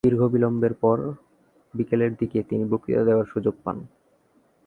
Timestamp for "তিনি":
2.43-2.63